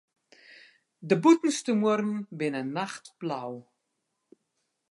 [1.07, 3.53] De bûtenste muorren binne nachtblau.